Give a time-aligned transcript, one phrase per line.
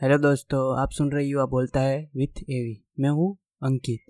[0.00, 3.30] Hello दोस्तों, आप सुन रहे युवा बोलता है विथ एवी मैं हूँ
[3.64, 4.00] अंकित।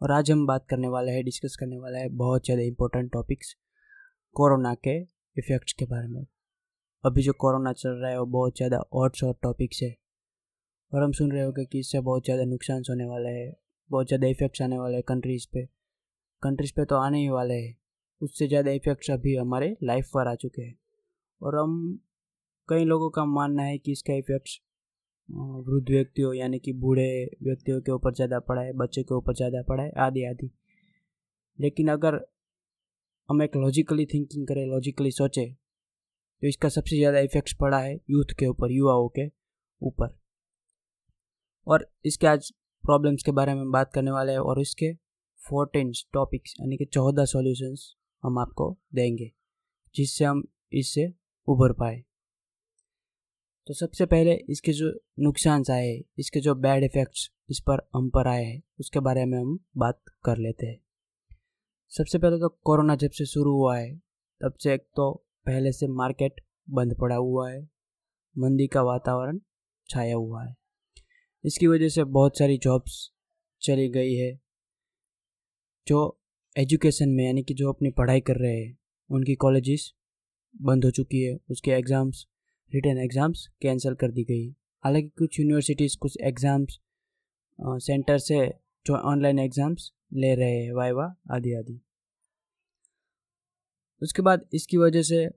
[0.00, 3.54] और आज हम बात करने वाले हैं डिस्कस करने वाला है बहुत ज़्यादा इम्पोर्टेंट टॉपिक्स
[4.36, 4.96] कोरोना के
[5.36, 6.24] इफ़ेक्ट्स के बारे में।
[7.04, 9.94] अभी जो कोरोना चल रहा है, वो बहुत ज़्यादा और शॉर्ट टॉपिक्स है।
[10.92, 13.52] और हम सुन रहे होंगे कि इससे बहुत ज़्यादा नुकसान होने वाले है,
[13.90, 15.64] बहुत ज़्यादा इफ़ेक्ट्स आने वाले हैं कंट्रीज़ पे।
[16.42, 17.76] कंट्रीज़ पे तो आने ही वाले हैं।
[18.20, 20.76] उससे ज़्यादा इफ़ेक्ट्स अभी हमारे लाइफ पर आ चुके हैं।
[21.40, 21.98] और हम,
[22.68, 24.60] कई लोगों का मानना है कि इसका इफ़ेक्ट्स
[25.30, 29.62] वृद्ध व्यक्तियों, यानी कि बूढ़े व्यक्तियों के ऊपर ज़्यादा पड़ा है, बच्चे के ऊपर ज़्यादा
[29.68, 30.50] पड़ा है, आदि आदि।
[31.58, 32.14] लेकिन अगर
[33.28, 38.34] हम एक लॉजिकली थिंकिंग करें लॉजिकली सोचें तो इसका सबसे ज़्यादा इफेक्ट्स पड़ा है यूथ
[38.38, 39.26] के ऊपर, युवाओं के
[39.82, 40.16] ऊपर।
[41.66, 42.50] और इसके आज
[42.84, 44.92] प्रॉब्लम्स के बारे में बात करने वाले हैं और इसके
[45.40, 49.30] फोर्टीन टॉपिक्स यानी कि चौदह सॉल्यूशंस हम आपको देंगे,
[49.94, 51.12] जिससे हम इससे
[51.48, 52.02] उभर पाए।
[53.70, 54.88] तो सबसे पहले इसके जो
[55.20, 59.38] नुकसान आए, इसके जो बैड इफ़ेक्ट्स इस पर हम पर आए हैं, उसके बारे में
[59.38, 60.80] हम बात कर लेते हैं।
[61.92, 63.94] सबसे पहले तो कोरोना जब से शुरू हुआ है,
[64.40, 65.10] तब से एक तो
[65.46, 67.62] पहले से मार्केट बंद पड़ा हुआ है,
[68.36, 69.38] मंदी का वातावरण
[69.88, 70.56] छाया हुआ है।
[71.44, 73.10] इसकी वजह से बहुत सारी जॉब्स
[73.62, 74.40] चली गई है,
[75.86, 76.18] जो
[76.56, 78.78] एजुकेशन में, यानी कि जो अपनी पढ़ाई कर रहे हैं,
[79.10, 79.92] उनकी कॉलेजेस
[80.62, 82.26] बंद हो चुकी है, उसके एग्ज़ाम्स
[82.72, 84.48] रिटर्न एग्ज़ाम्स कैंसिल कर दी गई।
[84.84, 86.78] हालाँकि कुछ यूनिवर्सिटीज़ कुछ एग्ज़ाम्स
[87.84, 88.46] सेंटर से
[88.86, 91.80] जो ऑनलाइन एग्ज़ाम्स ले रहे हैं, वाइवा, आदि आदि।
[94.02, 95.28] उसके बाद इसकी वजह से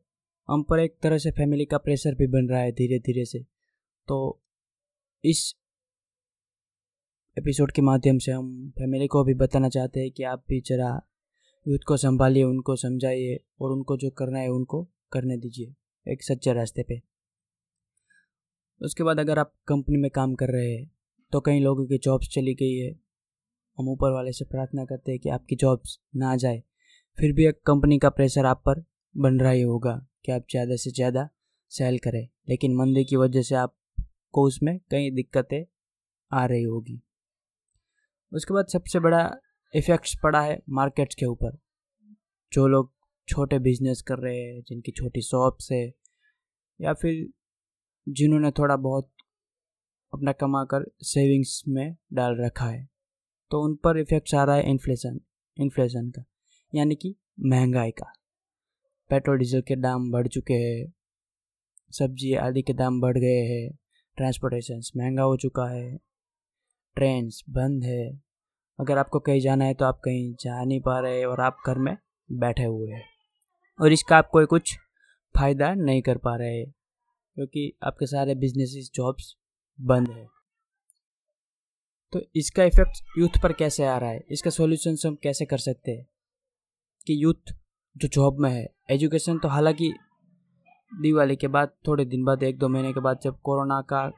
[0.50, 3.40] हम पर एक तरह से फैमिली का प्रेशर भी बन रहा है धीरे धीरे से।
[4.08, 4.42] तो
[5.24, 5.54] इस
[7.38, 10.90] एपिसोड के माध्यम से हम फैमिली को भी बताना चाहते हैं कि आप भी जरा
[11.66, 15.74] यूथ को संभालिए, उनको समझाइए और उनको जो करना है, उनको करने दीजिए,
[16.06, 17.02] एक सच्चे रास्ते पे।
[18.82, 20.90] उसके बाद अगर आप कंपनी में काम कर रहे हैं
[21.34, 22.92] तो कई लोगों की जॉब्स चली गई है।
[23.78, 26.62] हम ऊपर वाले से प्रार्थना करते हैं कि आपकी जॉब्स ना जाए,
[27.18, 28.84] फिर भी एक कंपनी का प्रेशर आप पर
[29.16, 29.96] बन रहा ही होगा
[30.26, 31.28] कि आप ज़्यादा से ज़्यादा
[31.72, 35.64] सेल करें। लेकिन मंदी की वजह से आपको उसमें कई दिक्कतें
[36.32, 37.02] आ रही होगी।
[38.32, 39.30] उसके बाद सबसे बड़ा
[39.74, 41.58] इफ़ेक्ट्स पड़ा है मार्केट्स के ऊपर।
[42.52, 42.92] जो लोग
[43.28, 45.86] छोटे बिज़नेस कर रहे हैं, जिनकी छोटी शॉप्स है,
[46.80, 47.28] या फिर
[48.10, 49.12] जिन्होंने थोड़ा बहुत
[50.14, 52.90] अपना कमा कर सेविंग्स में डाल रखा है।
[53.52, 55.22] तो उन पर इफ़ेक्ट आ रहा है इन्फ्लेशन
[55.58, 56.24] इन्फ्लेशन का।
[56.76, 58.14] यानी कि महँगाई का।
[59.10, 60.94] पेट्रोल, डीजल के दाम बढ़ चुके हैं।
[61.92, 63.80] सब्ज़ी आदि के दाम बढ़ गए हैं।
[64.18, 65.98] ट्रांसपोर्टेशन महँगा हो चुका है।
[66.96, 68.22] ट्रेन्स बंद है।
[68.80, 71.78] अगर आपको कहीं जाना है तो आप कहीं जा नहीं पा रहे और आप घर
[71.78, 71.98] में
[72.32, 73.06] बैठे हुए हैं।
[73.82, 74.76] और इसका आप कोई कुछ
[75.36, 76.66] फ़ायदा नहीं कर पा रहे
[77.36, 79.36] क्योंकि आपके सारे बिज़नेस जॉब्स
[79.82, 80.28] बंद है।
[82.14, 84.24] तो इसका इफ़ेक्ट यूथ पर कैसे आ रहा है?
[84.32, 86.08] इसका सॉल्यूशन हम कैसे कर सकते हैं?
[87.08, 87.54] कि यूथ
[87.98, 89.94] जो जॉब में है एजुकेशन तो हालाँकि
[91.02, 94.12] दिवाली के बाद, थोड़े दिन बाद, एक दो महीने के बाद जब कोरोना का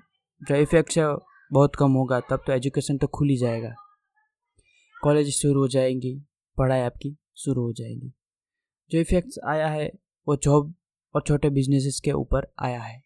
[0.44, 1.16] जो इफ़ेक्ट है,
[1.52, 3.76] बहुत कम होगा, तब तो एजुकेशन तो खुल ही जाएगा।
[5.04, 6.26] कॉलेज शुरू हो जाएँगी,
[6.58, 8.14] पढ़ाई आपकी शुरू हो जाएगी।
[8.92, 9.92] जो इफेक्ट्स आया है,
[10.28, 10.76] वो जॉब
[11.16, 13.05] और छोटे बिजनेसेस के ऊपर आया है।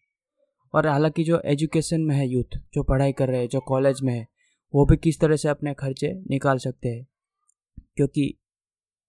[0.74, 4.14] और हालाँकि जो एजुकेशन में है यूथ जो पढ़ाई कर रहे हैं, जो कॉलेज में
[4.14, 4.28] है,
[4.74, 7.06] वो भी किस तरह से अपने खर्चे निकाल सकते हैं?
[7.96, 8.38] क्योंकि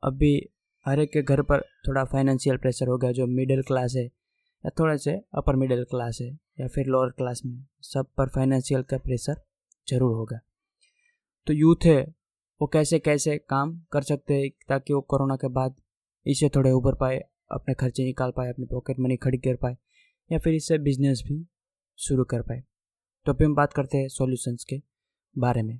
[0.03, 0.49] अभी
[0.85, 4.05] हर एक के घर पर थोड़ा फाइनेंशियल प्रेशर हो गया, जो मिडिल क्लास है,
[4.65, 8.81] या थोड़े से अपर मिडिल क्लास है, या फिर लोअर क्लास में, सब पर फाइनेंशियल
[8.81, 9.35] का प्रेशर
[9.87, 10.39] ज़रूर होगा।
[11.47, 12.15] तो यूथ है,
[12.61, 15.75] वो कैसे कैसे काम कर सकते हैं ताकि वो कोरोना के बाद
[16.27, 19.77] इसे थोड़े उभर पाए, अपने खर्चे निकाल पाए, अपनी पॉकेट मनी खड़ी कर पाए,
[20.31, 21.47] या फिर इससे बिज़नेस भी
[22.01, 22.63] शुरू कर पाए।
[23.25, 24.81] तो अभी हम बात करते हैं सॉल्यूशंस के
[25.37, 25.79] बारे में।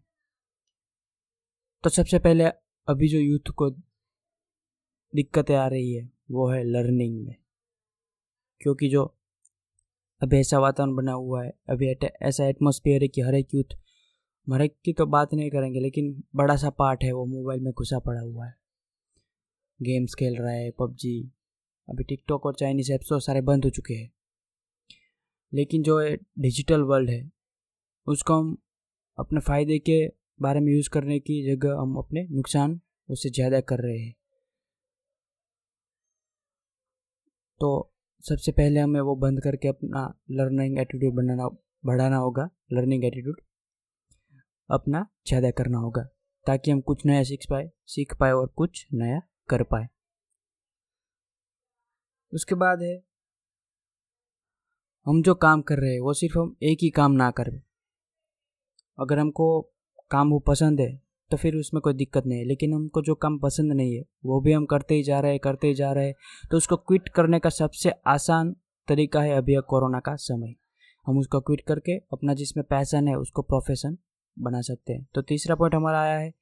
[1.84, 2.44] तो सबसे पहले
[2.88, 3.70] अभी जो यूथ को
[5.16, 7.36] दिक्कतें आ रही है, वो है लर्निंग में।
[8.62, 9.06] क्योंकि जो
[10.22, 11.88] अभी ऐसा वातावरण बना हुआ है, अभी
[12.22, 13.78] ऐसा एटमोसफियर है कि हर एक यूथ
[14.54, 17.74] हर एक की तो बात नहीं करेंगे, लेकिन बड़ा सा पार्ट है वो मोबाइल में
[17.74, 18.56] घुसा पड़ा हुआ है।
[19.82, 21.32] गेम्स खेल रहा है, पबजी,
[21.90, 24.12] अभी टिकटॉक और चाइनीज़ ऐप्स तो सारे बंद हो चुके हैं।
[25.54, 27.30] लेकिन जो है डिजिटल वर्ल्ड है,
[28.08, 28.58] उसको हम
[29.18, 30.06] अपने फ़ायदे के
[30.42, 34.14] बारे में यूज़ करने की जगह हम अपने नुकसान उससे ज़्यादा कर रहे हैं।
[37.62, 37.70] तो
[38.24, 40.02] सबसे पहले हमें वो बंद करके अपना
[40.32, 41.48] लर्निंग एटीट्यूड बनाना,
[41.86, 43.42] बढ़ाना होगा, लर्निंग एटीट्यूड
[44.70, 46.02] अपना ज़्यादा करना होगा,
[46.46, 49.88] ताकि हम कुछ नया सीख पाए सीख पाए और कुछ नया कर पाए।
[52.34, 52.96] उसके बाद है
[55.06, 57.62] हम जो काम कर रहे हैं, वो सिर्फ़ हम एक ही काम ना करें
[59.00, 59.62] अगर हमको
[60.12, 61.02] काम वो पसंद है
[61.32, 64.42] तो फिर उसमें कोई दिक्कत नहीं है। लेकिन हमको जो काम पसंद नहीं है, वो
[64.42, 66.16] भी हम करते ही जा रहे हैं, करते ही जा रहे हैं।
[66.52, 68.56] तो उसको क्विट करने का सबसे आसान
[68.88, 70.56] तरीका है अभी कोरोना का समय।
[71.08, 73.98] हम उसको क्विट करके अपना जिसमें पैसन है, उसको प्रोफेशन
[74.40, 76.34] बना सकते हैं। तो तीसरा पॉइंट हमारा आया है,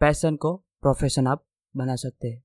[0.00, 1.44] पैसन को प्रोफेशन आप
[1.76, 2.42] बना सकते हैं।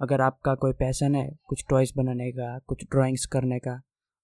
[0.00, 3.82] अगर आपका कोई पैसन है, कुछ टॉयस बनाने का, कुछ ड्राइंग्स करने का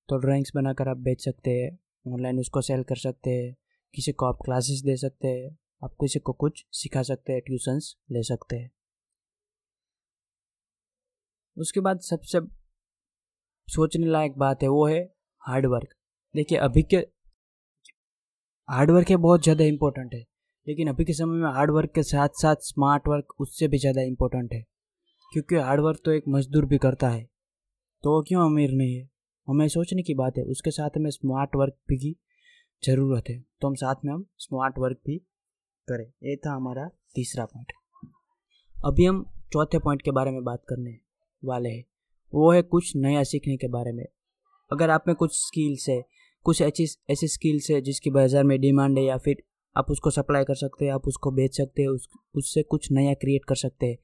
[0.09, 1.71] तो ड्राइंग्स बनाकर आप बेच सकते हैं
[2.07, 3.55] ऑनलाइन उसको सेल कर सकते हैं,
[3.95, 7.95] किसी को आप क्लासेस दे सकते हैं आप किसी को कुछ सिखा सकते हैं ट्यूशन्स
[8.13, 8.71] ले सकते हैं।
[11.57, 12.41] उसके बाद सबसे
[13.69, 15.01] सोचने लायक बात है वो है
[15.43, 15.95] हार्डवर्क
[16.35, 16.97] देखिए, अभी के
[18.69, 20.21] हार्डवर्क है बहुत ज़्यादा इम्पोर्टेंट है,
[20.67, 24.53] लेकिन अभी के समय में हार्डवर्क के साथ साथ स्मार्ट वर्क उससे भी ज़्यादा इम्पोर्टेंट
[24.53, 24.61] है,
[25.33, 27.25] क्योंकि हार्डवर्क तो एक मजदूर भी करता है
[28.05, 29.09] तो वो क्यों अमीर नहीं है?
[29.49, 32.17] हमें सोचने की बात है, उसके साथ में स्मार्ट वर्क भी की
[32.83, 35.17] ज़रूरत है। तो हम साथ में हम स्मार्ट वर्क भी
[35.89, 37.73] करें। ये था हमारा तीसरा पॉइंट
[38.77, 40.99] अभी हम चौथे पॉइंट के बारे में बात करने
[41.43, 41.85] वाले हैं।
[42.33, 44.05] वो है कुछ नया सीखने के बारे में।
[44.71, 46.03] अगर आप में कुछ स्किल्स है,
[46.47, 49.43] कुछ ऐसी ऐसी स्किल्स है जिसकी बाज़ार में डिमांड है या फिर
[49.77, 53.15] आप उसको सप्लाई कर सकते हैं, आप उसको बेच सकते हैं, उस, उससे कुछ नया
[53.15, 53.99] क्रिएट कर सकते हैं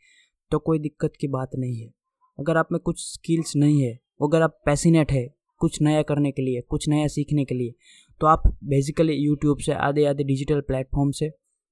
[0.50, 1.92] तो कोई दिक्कत की बात नहीं है।
[2.38, 5.26] अगर आप में कुछ स्किल्स नहीं है अगर आप पैसिनेट है
[5.61, 7.75] कुछ नया करने के लिए, कुछ नया सीखने के लिए
[8.20, 11.31] तो आप बेसिकली यूट्यूब से आधे आधे डिजिटल प्लेटफॉर्म से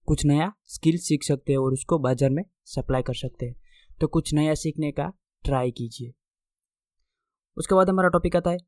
[0.09, 3.55] कुछ नया स्किल सीख सकते हैं और उसको बाज़ार में सप्लाई कर सकते हैं।
[4.01, 5.13] तो कुछ नया सीखने का
[5.45, 6.13] ट्राई कीजिए।
[7.57, 8.59] उसके बाद हमारा टॉपिक आता है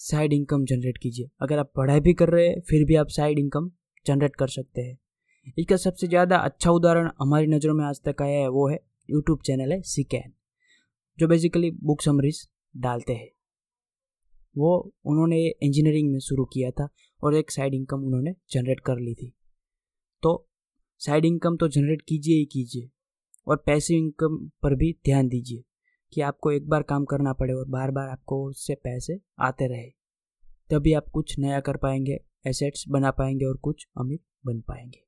[0.00, 3.38] साइड इनकम जनरेट कीजिए। अगर आप पढ़ाई भी कर रहे हैं, फिर भी आप साइड
[3.38, 3.70] इनकम
[4.06, 4.98] जनरेट कर सकते हैं।
[5.58, 8.78] इसका सबसे ज़्यादा अच्छा उदाहरण हमारी नज़रों में आज तक आया है, वो है
[9.08, 10.32] यूट्यूब चैनल है सीकैन
[11.18, 13.30] जो बेसिकली बुक समरीज डालते हैं।
[14.56, 16.88] वो उन्होंने इंजीनियरिंग में शुरू किया था
[17.20, 19.32] और एक साइड इनकम उन्होंने जनरेट कर ली थी।
[20.22, 20.48] तो
[21.00, 22.88] साइड इनकम तो जनरेट कीजिए ही कीजिए
[23.46, 25.62] और पैसे इनकम पर भी ध्यान दीजिए
[26.12, 29.88] कि आपको एक बार काम करना पड़े और बार बार आपको उससे पैसे आते रहे।
[30.70, 35.02] तभी आप कुछ नया कर पाएँगे एसेट्स बना पाएँगे और कुछ अमीर बन पाएँगे।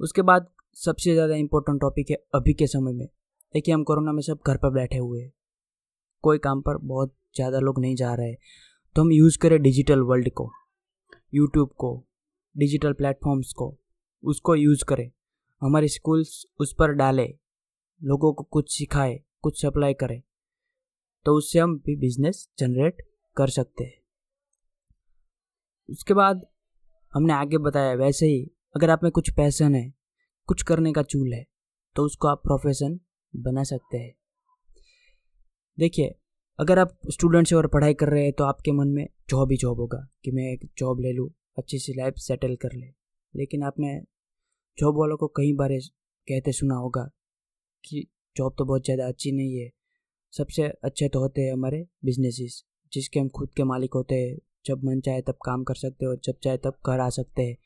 [0.00, 3.06] उसके बाद सबसे ज़्यादा इम्पोर्टेंट टॉपिक है अभी के समय में,
[3.54, 5.32] देखिए हम कोरोना में सब घर पर बैठे हुए हैं।
[6.22, 8.34] कोई काम पर बहुत ज़्यादा लोग नहीं जा रहे।
[8.96, 10.50] तो हम यूज़ करें डिजिटल वर्ल्ड को,
[11.32, 11.94] यूट्यूब को,
[12.54, 13.76] डिजिटल प्लेटफॉर्म्स को,
[14.22, 15.10] उसको यूज़ करें।
[15.62, 17.32] हमारे स्कूल्स उस पर डालें,
[18.00, 20.20] लोगों को कुछ सिखाए, कुछ सप्लाई करें
[21.26, 23.02] तो उससे हम भी बिज़नेस जनरेट
[23.36, 24.00] कर सकते हैं।
[25.88, 26.46] उसके बाद
[27.12, 29.92] हमने आगे बताया, वैसे ही अगर आप में कुछ पैसन है,
[30.48, 31.46] कुछ करने का चूल है
[31.96, 32.98] तो उसको आप प्रोफेशन
[33.34, 34.14] बना सकते हैं।
[35.78, 36.14] देखिए,
[36.58, 39.56] अगर आप स्टूडेंट से और पढ़ाई कर रहे हैं तो आपके मन में जॉब ही
[39.56, 41.28] जॉब होगा कि मैं एक जॉब ले लूँ,
[41.58, 42.86] अच्छी सी लाइफ सेटल कर ले।
[43.34, 44.00] लेकिन आपने
[44.78, 45.70] जॉब वालों को कई बार
[46.28, 47.02] कहते सुना होगा
[47.84, 49.70] कि जॉब तो बहुत ज़्यादा अच्छी नहीं है।
[50.32, 54.36] सबसे अच्छे तो होते हैं हमारे बिजनेसेस जिसके हम खुद के मालिक होते हैं।
[54.66, 57.42] जब मन चाहे तब काम कर सकते हैं और जब चाहे तब घर आ सकते
[57.42, 57.56] हैं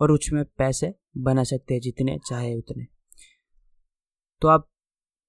[0.00, 2.86] और उसमें पैसे बना सकते हैं जितने चाहे उतने।
[4.42, 4.68] तो आप,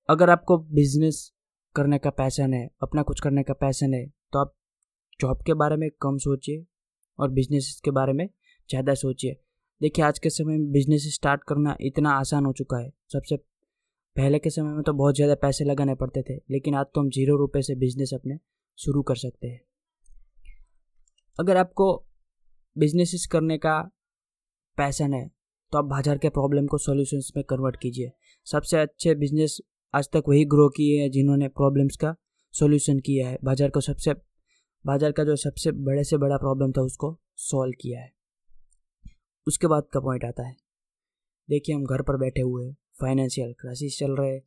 [0.10, 1.31] अगर आपको बिज़नेस
[1.75, 4.54] करने का पैसन है, अपना कुछ करने का पैसन है तो आप
[5.20, 6.66] जॉब के बारे में कम सोचिए
[7.20, 8.28] और बिज़नेस के बारे में
[8.70, 9.36] ज़्यादा सोचिए।
[9.82, 13.38] देखिए, आज के समय में बिज़नेस स्टार्ट करना इतना आसान हो चुका है। सबसे
[14.15, 17.10] पहले के समय में तो बहुत ज़्यादा पैसे लगाने पड़ते थे, लेकिन आज तो हम
[17.10, 18.38] ज़ीरो रुपये से बिज़नेस अपने
[18.77, 19.62] शुरू कर सकते हैं।
[21.38, 21.94] अगर आपको
[22.75, 23.80] बिज़नेस करने का
[24.77, 25.27] पैसन है
[25.74, 28.12] तो आप बाज़ार के प्रॉब्लम को सॉल्यूशंस में कन्वर्ट कीजिए।
[28.48, 29.58] सबसे अच्छे बिज़नेस
[29.93, 32.13] आज तक वही ग्रो किए हैं जिन्होंने प्रॉब्लम्स का
[32.53, 34.13] सॉल्यूशन किया है। बाज़ार को सबसे,
[34.85, 38.12] बाज़ार का जो सबसे बड़े से बड़ा प्रॉब्लम था उसको सॉल्व किया है।
[39.47, 40.55] उसके बाद का पॉइंट आता है।
[41.50, 42.71] देखिए हम घर पर बैठे हुए
[43.01, 44.39] फाइनेंशियल क्राइसिस चल रहे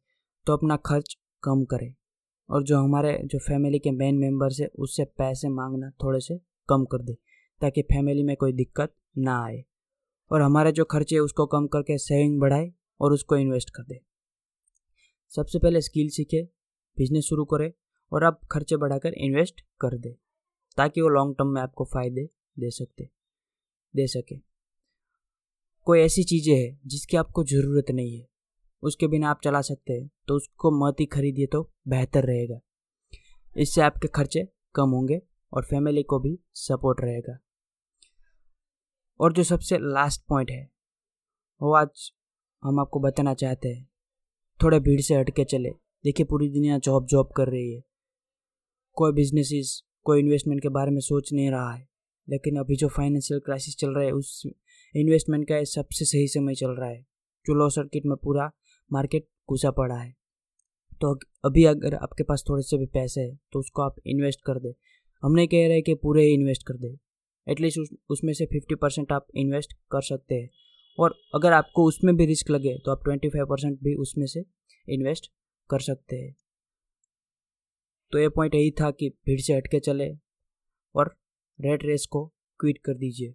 [0.46, 1.92] तो अपना खर्च कम करें
[2.48, 6.38] और जो हमारे, जो फैमिली के मेन मेंबर्स है, उससे पैसे मांगना थोड़े से
[6.68, 7.16] कम कर दे,
[7.62, 9.62] ताकि फैमिली में कोई दिक्कत ना आए
[10.30, 14.00] और हमारे जो खर्चे उसको कम करके सेविंग बढ़ाए और उसको इन्वेस्ट कर दे।
[15.32, 16.42] सबसे पहले स्किल सीखे
[16.96, 17.70] बिज़नेस शुरू करें
[18.12, 20.10] और आप खर्चे बढ़ाकर इन्वेस्ट कर दे,
[20.78, 23.08] ताकि वो लॉन्ग टर्म में आपको फ़ायदे दे सकते,
[23.94, 24.36] दे सके।
[25.86, 28.26] कोई ऐसी चीज़ें हैं जिसकी आपको ज़रूरत नहीं है,
[28.82, 32.60] उसके बिना आप चला सकते हैं तो उसको मत ही खरीदिए तो बेहतर रहेगा।
[33.56, 35.20] इससे आपके खर्चे कम होंगे
[35.52, 37.38] और फैमिली को भी सपोर्ट रहेगा।
[39.20, 40.68] और जो सबसे लास्ट पॉइंट है,
[41.60, 42.10] वो आज
[42.62, 43.88] हम आपको बताना चाहते हैं
[44.62, 45.70] थोड़े भीड़ से हट के चले।
[46.04, 47.82] देखिए, पूरी दुनिया जॉब जॉब कर रही है।
[48.92, 51.88] कोई बिजनेसिस कोई इन्वेस्टमेंट के बारे में सोच नहीं रहा है।
[52.28, 54.46] लेकिन अभी जो फाइनेंशियल क्राइसिस चल रहा है, उस
[54.96, 57.02] इन्वेस्टमेंट का सबसे सही समय चल रहा है।
[57.46, 58.52] जो सर्किट में पूरा
[58.92, 60.16] मार्केट घुसा पड़ा है।
[61.00, 64.58] तो अभी अगर आपके पास थोड़े से भी पैसे है तो उसको आप इन्वेस्ट कर
[64.58, 64.74] दे।
[65.22, 66.98] हम नहीं कह रहे कि पूरे ही इन्वेस्ट कर दे।
[67.48, 70.50] एटलीस्ट उस, उसमें से फिफ्टी परसेंट आप इन्वेस्ट कर सकते हैं।
[70.98, 74.44] और अगर आपको उसमें भी रिस्क लगे तो आप ट्वेंटी फाइव परसेंट भी उसमें से
[74.88, 75.30] इन्वेस्ट
[75.70, 76.34] कर सकते हैं।
[78.12, 80.08] तो ये पॉइंट यही था कि भीड़ से हटके चले
[80.94, 81.14] और
[81.58, 82.24] रेड रेस को
[82.60, 83.34] क्विट कर दीजिए।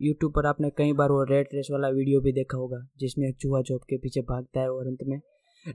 [0.00, 3.36] यूट्यूब पर आपने कई बार वो रेड रेस वाला वीडियो भी देखा होगा, जिसमें एक
[3.36, 5.20] चूहा जॉब के पीछे भागता है और अंत में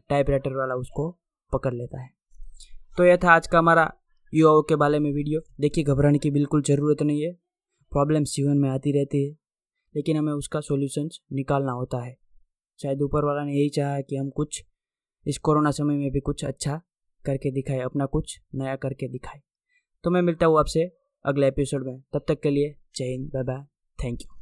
[0.10, 1.10] टाइप राइटर वाला उसको
[1.51, 2.10] पकड़ लेता है।
[2.98, 3.91] तो यह था आज का हमारा
[4.33, 7.31] युवाओं के बारे में वीडियो देखिए, घबराने की बिल्कुल ज़रूरत नहीं है।
[7.91, 9.36] प्रॉब्लम्स जीवन में आती रहती है।
[9.95, 12.17] लेकिन हमें उसका सॉल्यूशंस निकालना होता है।
[12.81, 14.63] शायद ऊपर वाला ने यही चाहा कि हम कुछ
[15.27, 16.81] इस कोरोना समय में भी कुछ अच्छा
[17.25, 19.41] करके दिखाए, अपना कुछ नया करके दिखाए।
[20.03, 20.91] तो मैं मिलता हूँ आपसे
[21.25, 23.65] अगले एपिसोड में। तब तक के लिए जय हिंद बाय बाय
[24.03, 24.40] थैंक यू